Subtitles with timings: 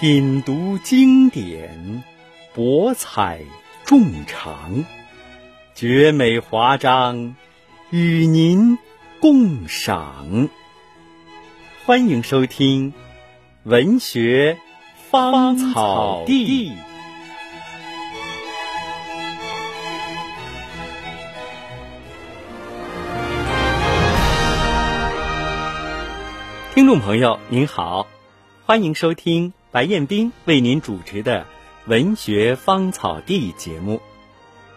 [0.00, 2.02] 品读经典，
[2.54, 3.42] 博采
[3.84, 4.82] 众长，
[5.74, 7.36] 绝美华章，
[7.90, 8.78] 与您
[9.20, 10.48] 共赏。
[11.84, 12.92] 欢迎收听
[13.64, 14.56] 《文学
[15.10, 16.70] 芳草地》。
[26.74, 28.06] 听众朋友，您好，
[28.64, 31.42] 欢迎收听白彦斌为您主持的
[31.88, 34.02] 《文学芳草地》节目。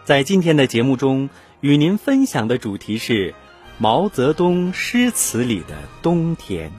[0.04, 3.34] 在今天的节目中，与您分享的主题是
[3.76, 6.70] 毛泽东诗词里的冬天。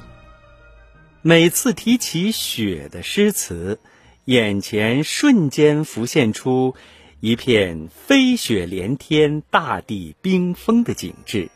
[1.21, 3.81] 每次提起雪的诗词，
[4.23, 6.73] 眼前瞬间浮现出
[7.19, 11.49] 一片飞雪连天、大地冰封的景致。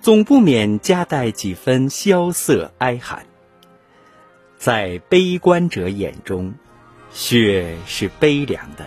[0.00, 3.26] 总不免夹带几分萧瑟哀寒。
[4.64, 6.54] 在悲观者眼中，
[7.12, 8.86] 雪是悲凉的；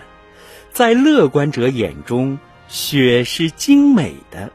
[0.73, 4.49] 在乐观者眼中，雪是精美的；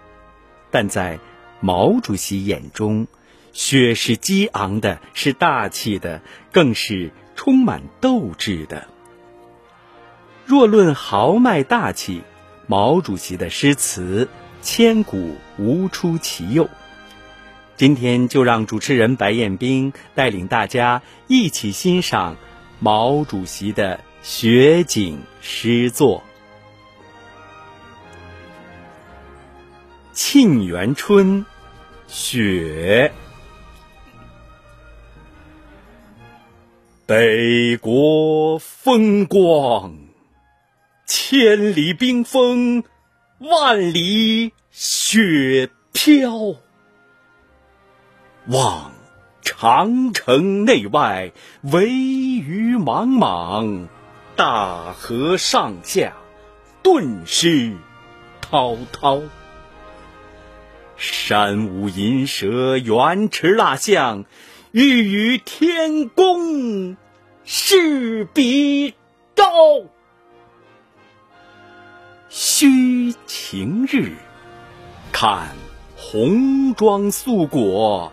[0.72, 1.20] 但在
[1.60, 3.06] 毛主席眼中，
[3.52, 8.88] 雪是激昂的，是大气的，更是充满斗志的。
[10.44, 12.22] 若论豪迈大气，
[12.66, 14.28] 毛主席的诗词。
[14.60, 16.68] 千古无出其右。
[17.82, 22.36] 今天就让主持人白彦斌带领大家一起欣赏
[22.78, 26.22] 毛主席的雪景诗作
[30.16, 31.40] 《沁园春·
[32.06, 33.12] 雪》。
[37.04, 39.96] 北国风光，
[41.04, 42.84] 千里冰封。
[43.40, 46.54] 万里雪飘，
[48.46, 48.90] 望
[49.40, 51.30] 长城内外
[51.62, 53.88] 惟余莽莽，
[54.34, 56.14] 大河上下
[56.82, 57.76] 顿失
[58.40, 59.22] 滔滔。
[60.96, 64.24] 山舞银蛇，原驰蜡象，
[64.72, 66.96] 欲与天公
[67.44, 68.94] 试比
[69.36, 69.44] 高。
[72.28, 74.12] 须晴日，
[75.12, 75.48] 看
[75.96, 78.12] 红装素裹，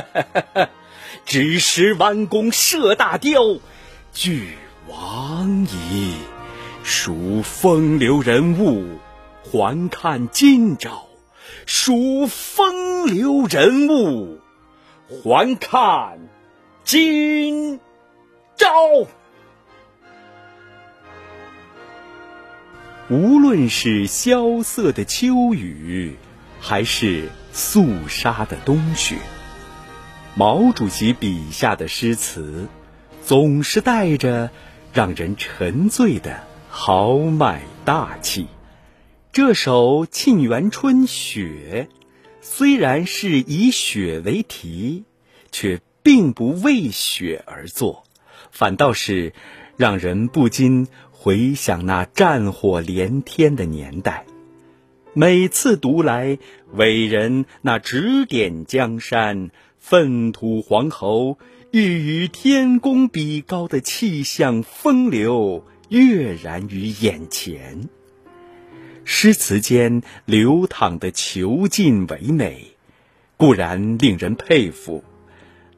[0.00, 0.68] 哈哈哈
[1.24, 3.40] 只识弯弓射大雕，
[4.12, 4.54] 俱
[4.88, 6.14] 往矣。
[6.82, 8.98] 数风流人物，
[9.42, 11.08] 还看今朝；
[11.66, 14.38] 数风流人物，
[15.08, 16.20] 还看
[16.84, 17.80] 今
[18.56, 18.68] 朝。
[23.08, 26.16] 无论是萧瑟的秋雨，
[26.60, 29.16] 还是肃杀的冬雪，
[30.38, 32.68] 毛主席笔下的诗词，
[33.22, 34.50] 总是带着
[34.92, 38.46] 让人沉醉的豪迈大气。
[39.32, 41.88] 这首《沁园春·雪》，
[42.42, 45.04] 虽然是以雪为题，
[45.52, 48.04] 却并不为雪而作，
[48.50, 49.32] 反倒是
[49.78, 50.86] 让人不禁。
[51.12, 54.26] 回想那战火连天的年代，
[55.12, 56.38] 每次读来，
[56.74, 59.50] 伟人那指点江山、
[59.88, 61.38] 粪土黄侯、
[61.70, 67.88] 欲与天公比高的气象风流跃然于眼前。
[69.04, 72.72] 诗词间流淌的遒劲唯美，
[73.36, 75.04] 固然令人佩服，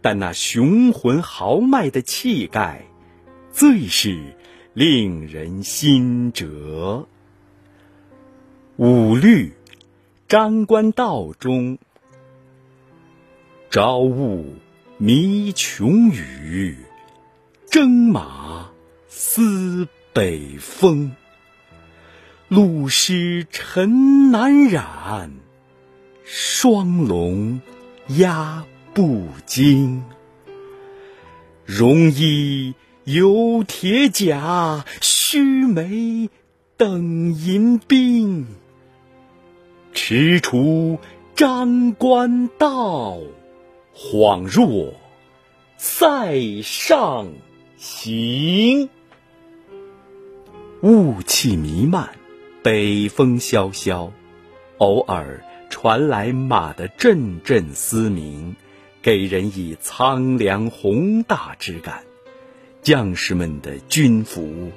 [0.00, 2.86] 但那雄浑豪迈的气概，
[3.52, 4.18] 最是。
[4.72, 7.06] 令人心折。
[8.76, 9.52] 五律，
[10.28, 11.76] 张冠道中，
[13.70, 14.46] 朝雾
[14.96, 16.74] 迷穷宇，
[17.70, 18.70] 征马
[19.08, 21.12] 思北风。
[22.48, 25.32] 路湿尘难染，
[26.24, 27.60] 霜龙
[28.06, 30.02] 压不惊。
[31.66, 32.74] 戎衣。
[33.04, 36.28] 有铁甲，须眉
[36.76, 38.46] 等银兵。
[39.94, 40.98] 踟蹰
[41.34, 43.16] 张关道，
[44.00, 44.94] 恍若
[45.76, 47.26] 塞上
[47.76, 48.88] 行。
[50.82, 52.10] 雾气弥漫，
[52.62, 54.12] 北风萧萧，
[54.76, 58.54] 偶尔传来马的阵阵嘶鸣，
[59.02, 62.04] 给人以苍凉宏大之感。
[62.80, 64.70] 将士们的军服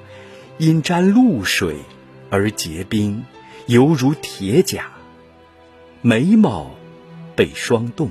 [0.58, 1.76] 因沾露水
[2.32, 3.24] 而结冰，
[3.68, 4.82] 犹如铁甲；
[6.02, 6.72] 眉毛
[7.36, 8.10] 被霜冻，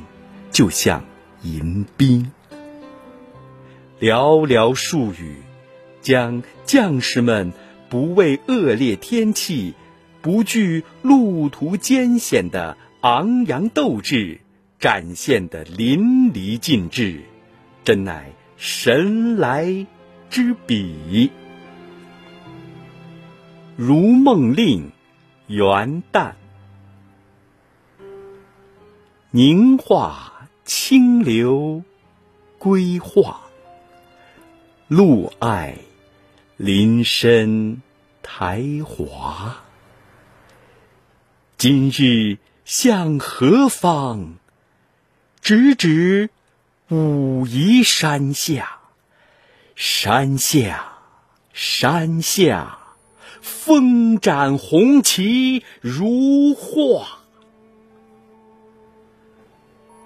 [0.51, 1.05] 就像
[1.43, 2.33] 迎宾。
[4.01, 5.37] 寥寥数语，
[6.01, 7.53] 将将士们
[7.89, 9.75] 不畏恶劣天气、
[10.23, 14.41] 不惧路途艰险的昂扬斗志
[14.79, 17.21] 展现得淋漓尽致，
[17.85, 18.33] 真乃。
[18.63, 19.87] 神来
[20.29, 21.31] 之笔，
[23.75, 24.93] 如梦令，
[25.47, 26.33] 元旦，
[29.31, 30.30] 凝化
[30.73, 31.83] 清流，
[32.57, 33.41] 归化，
[34.87, 35.77] 露爱
[36.57, 37.83] 林深
[38.23, 39.65] 苔华。
[41.59, 44.37] 今日向何方？
[45.41, 46.31] 直指。
[46.91, 48.79] 武夷山下，
[49.75, 50.93] 山下，
[51.53, 52.79] 山下，
[53.43, 57.20] 风展红旗如画。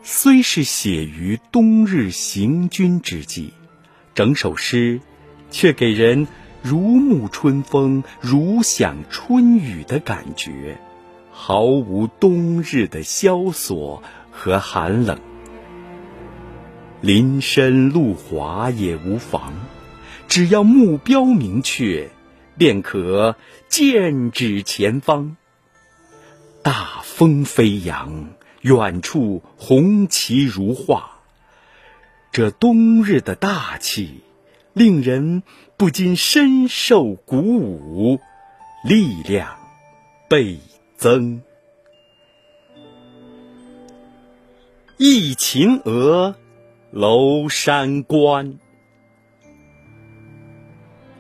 [0.07, 3.55] 虽是写于冬日行军之际，
[4.15, 5.01] 整首诗
[5.51, 6.29] 却给人
[6.63, 10.79] 如沐春风、如享春雨的感觉，
[11.33, 15.19] 毫无冬日的萧索和寒冷。
[17.01, 19.55] 林深路滑也无妨，
[20.29, 22.11] 只要目标明确，
[22.59, 23.37] 便可
[23.71, 25.39] 剑指前方。
[26.63, 28.29] 大风飞扬，
[28.65, 31.21] 远处红旗如画。
[32.33, 34.23] 这冬日的大气，
[34.73, 35.43] 令人
[35.77, 38.19] 不禁深受鼓舞，
[38.85, 39.57] 力量
[40.29, 40.59] 倍
[40.97, 41.43] 增。
[44.97, 46.35] 忆秦娥。
[46.97, 48.61] 娄山关，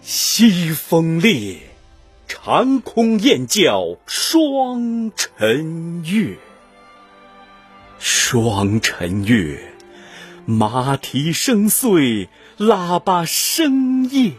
[0.01, 1.57] 西风烈，
[2.29, 6.39] 长空雁叫双晨月。
[8.07, 9.59] 霜晨月，
[10.45, 12.29] 马蹄声碎，
[12.59, 14.33] 喇叭声夜。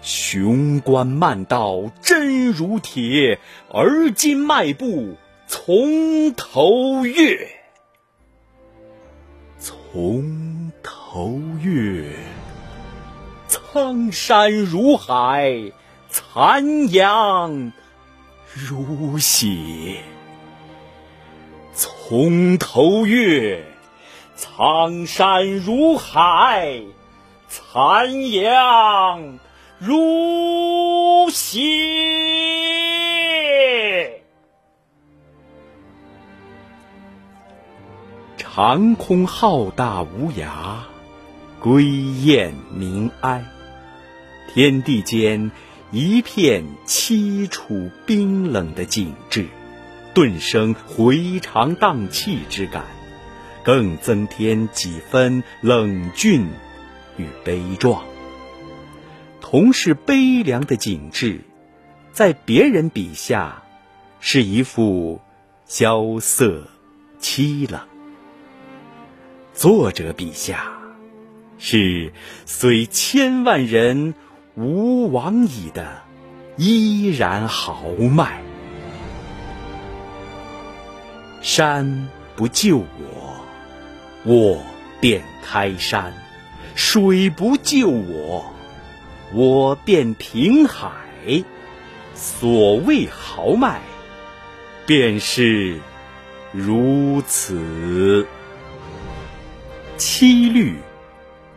[0.00, 3.38] 雄关漫道真如铁，
[3.70, 7.50] 而今迈步从头越。
[9.58, 12.16] 从头越，
[13.46, 15.70] 苍山如海，
[16.08, 17.72] 残阳
[18.54, 20.02] 如血。
[22.08, 23.64] 从头月，
[24.36, 26.82] 苍山如海，
[27.48, 29.40] 残阳
[29.80, 31.58] 如血。
[38.38, 40.84] 长空浩大无涯，
[41.58, 43.44] 归雁鸣哀。
[44.54, 45.50] 天地间
[45.90, 49.48] 一片凄楚冰冷的景致，
[50.16, 52.86] 顿生回肠荡气之感，
[53.62, 56.46] 更增添几分冷峻
[57.18, 58.02] 与悲壮。
[59.42, 61.42] 同是悲凉的景致，
[62.12, 63.62] 在别人笔下，
[64.18, 65.20] 是一幅
[65.66, 66.66] 萧瑟
[67.20, 67.82] 凄冷。
[69.52, 70.78] 作者笔下，
[71.58, 72.14] 是
[72.46, 74.14] 虽千万人
[74.54, 76.00] 吾往矣的
[76.56, 78.45] 依然豪迈。
[81.46, 83.40] 山不救我，
[84.24, 84.60] 我
[85.00, 86.10] 便开山；
[86.74, 88.52] 水不救我，
[89.32, 90.90] 我便平海。
[92.16, 93.80] 所谓豪迈，
[94.86, 95.78] 便是
[96.50, 98.26] 如此。
[99.96, 100.74] 七律，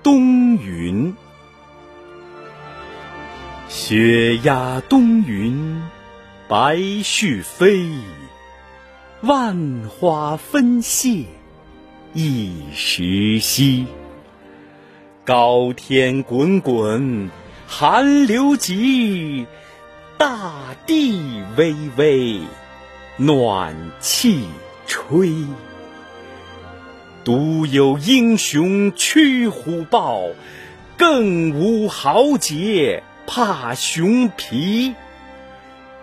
[0.03, 1.15] 冬云。
[3.67, 5.81] 雪压冬云，
[6.47, 7.89] 白絮飞。
[9.21, 11.25] 万花纷谢，
[12.13, 13.85] 一时稀。
[15.25, 17.29] 高天滚滚，
[17.67, 19.45] 寒流急。
[20.17, 20.53] 大
[20.85, 22.39] 地巍巍，
[23.17, 24.45] 暖气
[24.87, 25.33] 吹。
[27.25, 30.23] 独有英雄驱虎豹，
[30.97, 34.95] 更无豪杰怕熊皮。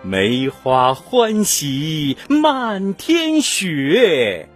[0.03, 4.47] 梅花欢喜满天雪，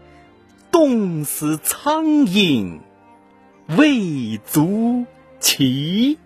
[0.71, 2.79] 冻死苍蝇
[3.67, 5.05] 未足
[5.39, 6.19] 奇。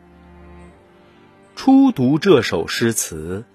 [1.55, 3.45] 初读这首诗词，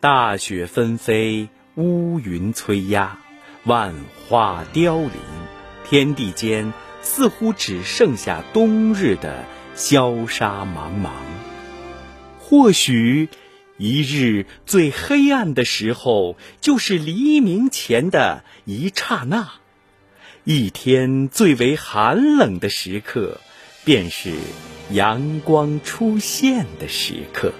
[0.00, 3.18] 大雪纷飞，乌云催压，
[3.64, 3.94] 万
[4.28, 5.12] 花凋零，
[5.84, 11.10] 天地间似乎只剩下冬日的萧杀茫茫。
[12.40, 13.28] 或许。
[13.78, 19.44] 一日最黑暗的时候，就是黎明前的一刹那；
[20.42, 23.40] 一天最为寒冷的时刻，
[23.84, 24.34] 便是
[24.90, 27.52] 阳光出现的时刻。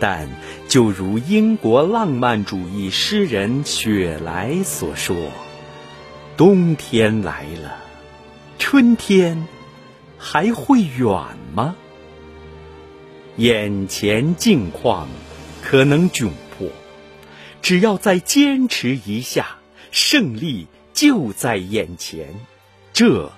[0.00, 0.28] 但
[0.68, 5.14] 就如英国浪漫主义诗人雪莱所说
[6.38, 7.76] ：“冬天来了，
[8.58, 9.46] 春天
[10.16, 11.10] 还会远
[11.54, 11.76] 吗？”
[13.38, 15.08] 眼前境况
[15.62, 16.68] 可能窘迫，
[17.62, 19.58] 只要再坚持一下，
[19.92, 22.34] 胜利就在眼前。
[22.92, 23.30] 这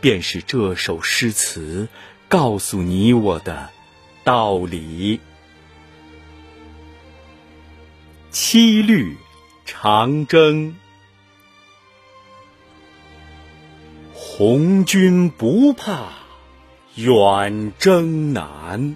[0.00, 1.88] 便是这首诗词
[2.28, 3.70] 告诉你我的
[4.22, 5.18] 道理。
[8.30, 9.16] 七律
[9.64, 10.76] 长征，
[14.12, 16.10] 红军不怕
[16.94, 18.94] 远征难。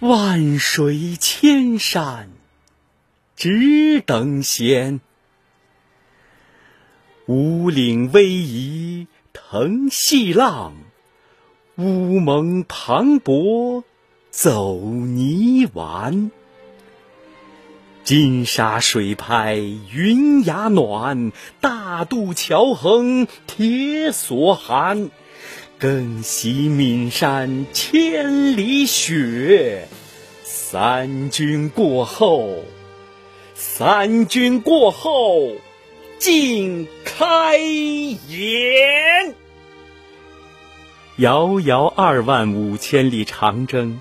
[0.00, 2.28] 万水千山，
[3.34, 5.00] 只等闲。
[7.24, 10.74] 五岭逶迤腾细浪，
[11.76, 13.84] 乌蒙磅礴
[14.30, 16.30] 走泥丸。
[18.04, 25.08] 金沙水拍云崖暖，大渡桥横铁索寒。
[25.78, 29.88] 更喜岷山千里雪，
[30.42, 32.64] 三军过后，
[33.54, 35.52] 三军过后
[36.18, 39.34] 尽开颜。
[41.16, 44.00] 遥遥二万五千里长征，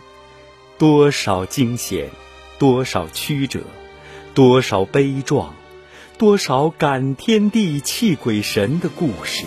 [0.78, 2.10] 多少惊险，
[2.58, 3.60] 多少曲折，
[4.34, 5.54] 多少悲壮，
[6.18, 9.44] 多少感天地泣鬼神的故事，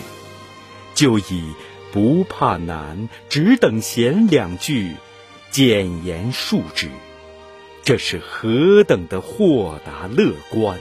[0.93, 1.55] 就以。
[1.91, 4.27] 不怕难，只等闲。
[4.27, 4.93] 两句
[5.49, 6.89] 简言述之，
[7.83, 10.77] 这是何等的豁达乐观！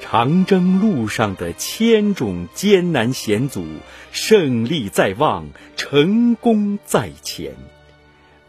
[0.00, 3.66] 长征路上的千种艰难险阻，
[4.10, 7.54] 胜利在望，成功在前。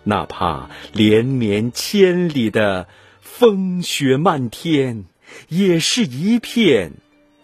[0.03, 2.87] 哪怕连绵千里的
[3.19, 5.03] 风雪漫天，
[5.49, 6.93] 也是一片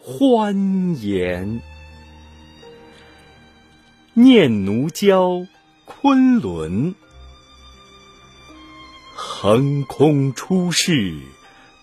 [0.01, 1.61] 欢颜。
[4.17, 5.31] 念奴娇·
[5.83, 6.95] 昆仑，
[9.13, 11.13] 横空出世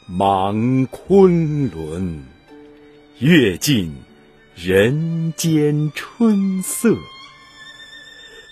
[0.07, 2.25] 莽昆仑，
[3.19, 3.95] 阅尽
[4.55, 6.97] 人间春色。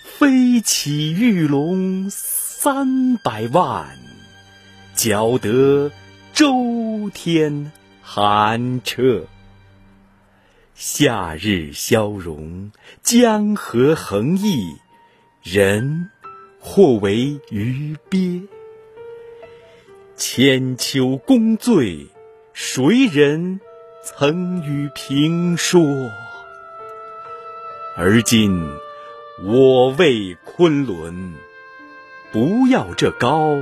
[0.03, 3.97] 飞起玉龙三百万，
[4.93, 5.91] 搅得
[6.33, 7.71] 周天
[8.03, 9.25] 寒彻。
[10.83, 12.71] 夏日消融，
[13.03, 14.77] 江河横溢，
[15.43, 16.09] 人
[16.59, 18.47] 或为鱼鳖。
[20.15, 22.07] 千秋功罪，
[22.53, 23.59] 谁人
[24.03, 26.09] 曾与评说？
[27.95, 28.67] 而今
[29.43, 31.35] 我为昆仑，
[32.31, 33.55] 不要这高，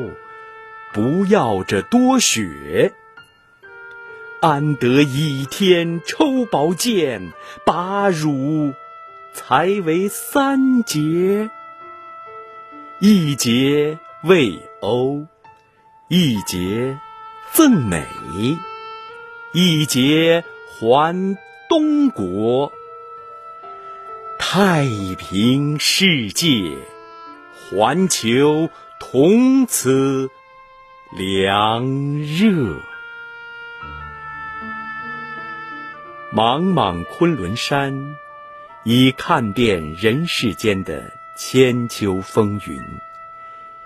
[0.93, 2.93] 不要这多雪。
[4.41, 7.33] 安得倚天抽宝剑，
[7.65, 8.73] 把汝
[9.33, 11.49] 裁为三截？
[12.99, 15.25] 一节为欧，
[16.07, 16.97] 一节
[17.51, 18.07] 赠美，
[19.51, 20.45] 一节
[20.79, 22.71] 还东国。
[24.37, 26.77] 太平世界，
[27.69, 28.69] 环球
[29.01, 30.29] 同此
[31.17, 32.88] 凉热。
[36.31, 38.15] 茫茫昆仑山，
[38.83, 42.79] 已看遍人世间的千秋风云。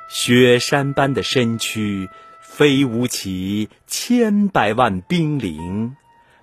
[0.09, 2.09] 雪山般的身躯，
[2.41, 5.95] 飞舞起千百万冰凌，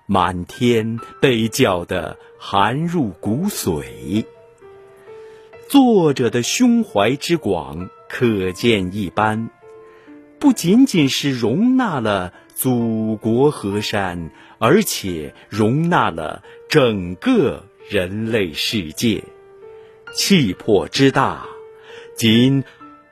[0.07, 4.25] 满天被叫得寒入骨髓。
[5.69, 9.51] 作者的胸怀之广，可见一斑。
[10.39, 14.29] 不仅仅是容纳了祖国河山。
[14.63, 19.23] 而且容纳了整个人类世界，
[20.13, 21.47] 气魄之大，
[22.15, 22.63] 仅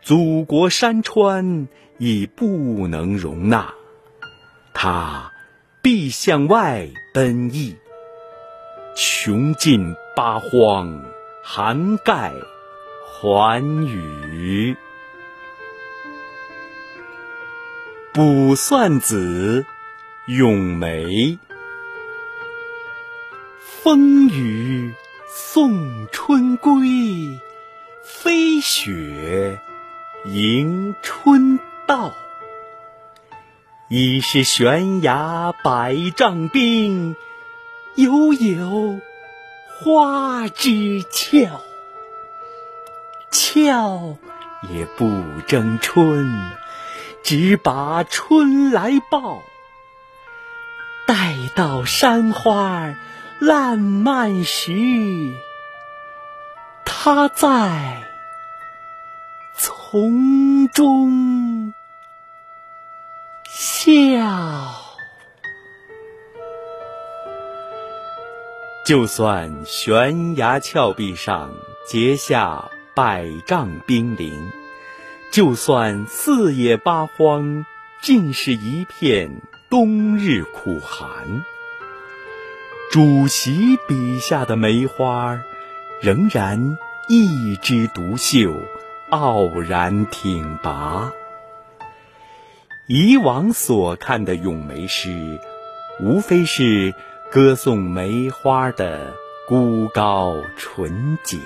[0.04, 3.74] 祖国山川已不能容纳，
[4.76, 5.34] 它
[5.82, 7.76] 必向外奔逸，
[8.96, 11.04] 穷尽八荒，
[11.44, 12.32] 涵盖
[13.08, 14.78] 寰宇。
[18.20, 19.66] 卜算子·
[20.34, 21.40] 咏梅。
[23.62, 24.94] 风雨
[25.30, 27.40] 送春归，
[28.04, 29.62] 飞雪
[30.26, 32.14] 迎春到。
[33.88, 37.16] 已是悬崖百丈冰，
[37.96, 39.00] 犹有
[39.78, 41.62] 花枝俏。
[43.32, 44.18] 俏
[44.70, 46.52] 也不争春，
[47.24, 49.42] 只把春来报。
[51.08, 52.96] 待到山花
[53.40, 55.34] 烂漫时，
[56.86, 58.04] 他在
[59.56, 61.74] 丛中。
[63.52, 64.76] 笑，
[68.86, 71.52] 就算悬崖峭壁上
[71.88, 74.52] 结下百丈冰凌，
[75.32, 77.64] 就算四野八荒
[78.02, 81.44] 尽是一片冬日苦寒，
[82.92, 85.40] 主席笔下的梅花
[86.02, 88.56] 仍然一枝独秀，
[89.12, 91.12] 傲然挺拔。
[92.88, 95.40] 以往所看的咏梅诗，
[96.02, 96.96] 无非是
[97.32, 99.14] 歌颂梅花的
[99.48, 101.38] 孤高纯洁，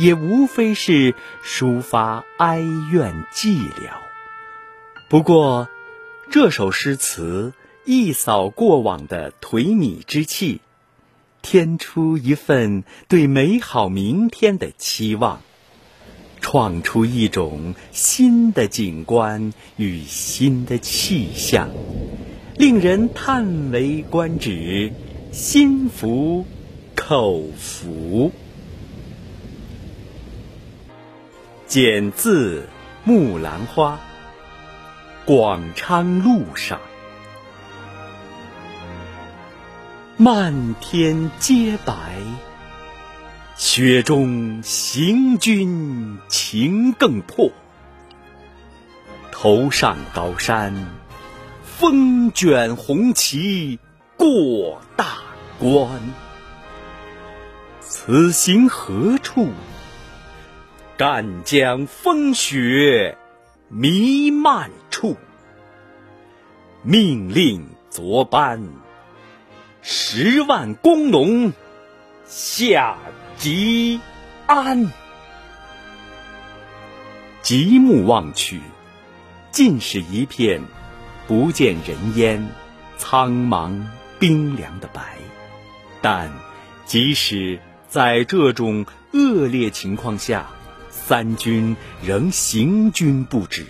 [0.00, 1.14] 也无非是
[1.44, 3.92] 抒发哀怨寂寥。
[5.10, 5.68] 不过，
[6.30, 7.52] 这首诗词
[7.84, 10.62] 一扫过往的颓靡之气，
[11.42, 15.42] 添出一份对美好明天的期望。
[16.40, 21.68] 创出一种新的景观与新的气象，
[22.56, 24.90] 令人叹为观止，
[25.32, 26.46] 心服
[26.96, 28.32] 口服。
[31.70, 32.68] 剪字
[33.04, 34.00] 木兰花，
[35.24, 36.80] 广昌路上，
[40.16, 41.94] 漫天皆白。
[43.54, 47.52] 雪中行军情更迫，
[49.30, 50.74] 头上高山，
[51.62, 53.78] 风卷红旗
[54.16, 55.18] 过大
[55.60, 55.88] 关。
[57.78, 59.50] 此行何处？
[61.00, 63.16] 赣江风雪
[63.70, 65.16] 弥漫处。
[66.82, 68.62] 命令昨班，
[69.80, 71.54] 十万工农
[72.26, 72.98] 下。
[73.38, 73.98] 吉
[74.46, 74.92] 安，
[77.40, 78.60] 极目望去，
[79.50, 80.60] 尽是一片
[81.26, 82.46] 不见人烟、
[82.98, 83.86] 苍茫
[84.18, 85.16] 冰凉的白。
[86.02, 86.30] 但
[86.84, 87.58] 即使
[87.88, 88.84] 在这种
[89.14, 90.50] 恶劣情况下，
[91.10, 93.66] 三军仍行军不止，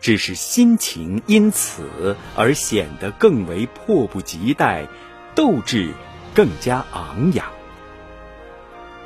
[0.00, 4.88] 只是心情因此而显得更为迫不及待，
[5.34, 5.92] 斗志
[6.32, 7.44] 更加昂扬。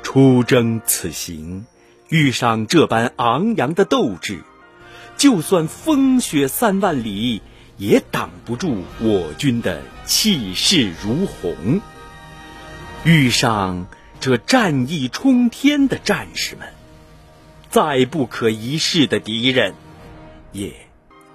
[0.01, 1.65] 出征此行，
[2.07, 4.43] 遇上这般昂扬的斗志，
[5.17, 7.41] 就算风雪三万里，
[7.75, 11.81] 也挡不住我军的气势如虹。
[13.03, 13.87] 遇上
[14.21, 16.69] 这战意冲天的战士们，
[17.69, 19.73] 再不可一世的敌人，
[20.51, 20.73] 也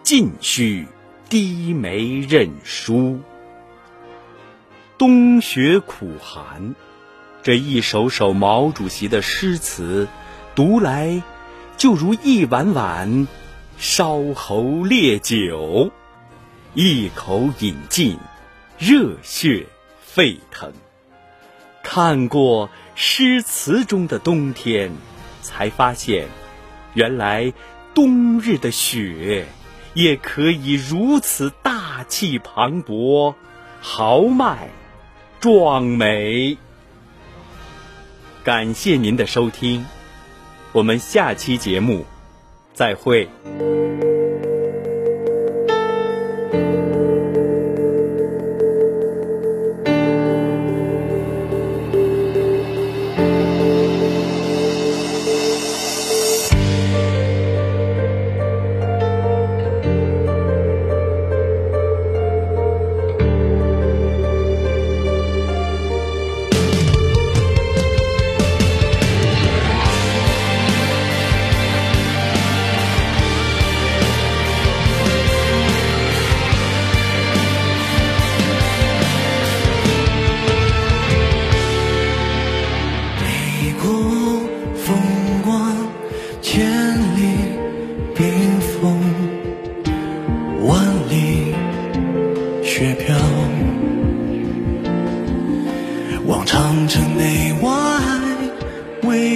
[0.03, 0.87] 尽须
[1.29, 3.21] 低眉认输。
[4.99, 6.75] 冬雪苦寒。
[7.43, 10.07] 这一首首毛主席的诗词，
[10.55, 11.23] 读来
[11.77, 13.27] 就如一碗碗
[13.79, 15.91] 烧喉烈酒，
[16.75, 18.17] 一口饮尽，
[18.79, 19.67] 热血
[20.01, 20.73] 沸腾。
[21.83, 24.93] 看过诗词中的冬天，
[25.43, 26.27] 才发现，
[26.95, 27.53] 原来
[27.93, 29.45] 冬日的雪
[29.93, 33.35] 也可以如此大气磅礴、
[33.83, 34.71] 豪迈、
[35.41, 36.57] 壮美。
[38.43, 39.85] 感谢您的收听，
[40.73, 42.07] 我们下期节目
[42.73, 43.29] 再会。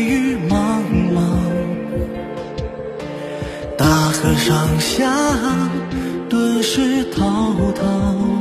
[0.07, 1.21] 雨茫茫
[3.77, 5.05] 大河上下
[6.29, 8.36] 顿失滔滔。